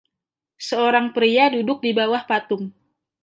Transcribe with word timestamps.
Seorang 0.67 1.07
pria 1.15 1.45
duduk 1.55 1.79
di 1.85 1.91
bawah 1.99 2.23
patung. 2.29 2.63